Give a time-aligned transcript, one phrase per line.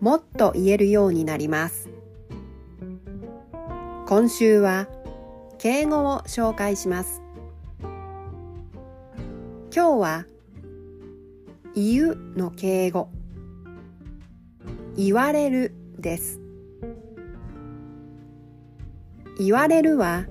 [0.00, 1.90] もっと言えるようになります。
[4.06, 4.88] 今週は
[5.58, 7.22] 敬語を紹介します。
[9.74, 10.26] 今日は
[11.74, 13.10] 言うの敬語。
[14.96, 16.40] 言われるです。
[19.38, 20.24] 言われるは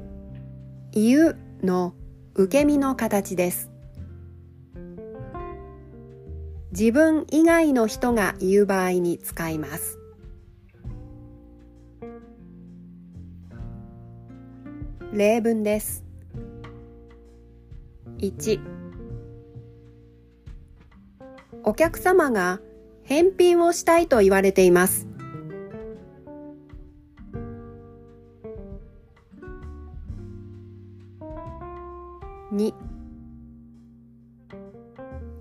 [0.92, 1.94] 言うの
[2.34, 3.69] 受け身の形です。
[6.72, 9.98] 自分以外の人が言う場合に使います。
[15.12, 16.06] 例文です。
[18.20, 18.60] 1
[21.64, 22.60] お客様が
[23.04, 25.08] 返品をしたいと言われています。
[32.52, 32.99] 2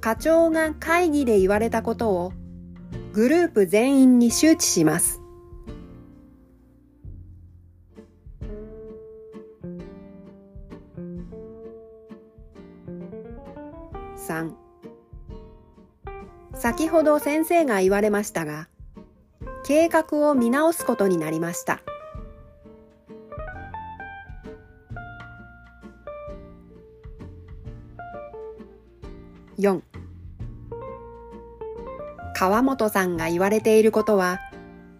[0.08, 2.32] 課長が会議で言われたことを
[3.12, 5.20] グループ全員に周知します。
[14.26, 14.54] 3
[16.54, 18.68] 先ほど先生が言われましたが、
[19.62, 21.82] 計画を見直すことになりました。
[29.58, 29.82] 4
[32.38, 34.38] 川本さんが言われていることは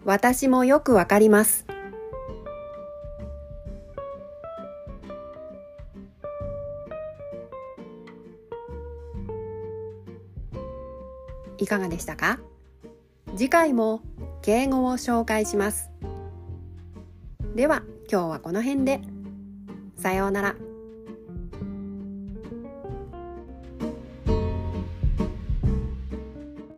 [0.03, 1.65] 私もよくわかります。
[11.57, 12.41] いかがでしたか？
[13.37, 14.01] 次回も
[14.41, 15.91] 敬語を紹介します。
[17.55, 18.99] では今日はこの辺で。
[19.95, 20.55] さようなら。